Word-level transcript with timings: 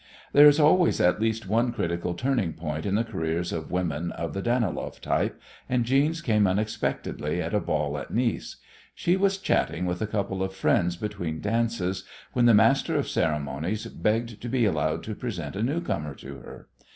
There 0.33 0.47
is 0.47 0.59
always 0.59 0.99
at 0.99 1.21
least 1.21 1.47
one 1.47 1.71
critical 1.71 2.15
turning 2.15 2.53
point 2.53 2.87
in 2.87 2.95
the 2.95 3.03
careers 3.03 3.53
of 3.53 3.69
women 3.69 4.11
of 4.13 4.33
the 4.33 4.41
Daniloff 4.41 4.99
type, 4.99 5.39
and 5.69 5.85
Jeanne's 5.85 6.23
came 6.23 6.47
unexpectedly 6.47 7.39
at 7.39 7.53
a 7.53 7.59
ball 7.59 7.95
at 7.99 8.09
Nice. 8.11 8.55
She 8.95 9.15
was 9.15 9.37
chatting 9.37 9.85
with 9.85 10.01
a 10.01 10.07
couple 10.07 10.41
of 10.41 10.55
friends 10.55 10.95
between 10.97 11.39
dances 11.39 12.03
when 12.33 12.45
the 12.47 12.55
master 12.55 12.95
of 12.95 13.07
ceremonies 13.07 13.85
begged 13.85 14.41
to 14.41 14.49
be 14.49 14.65
allowed 14.65 15.03
to 15.03 15.13
present 15.13 15.55
a 15.55 15.61
newcomer 15.61 16.15
to 16.15 16.37
her. 16.39 16.67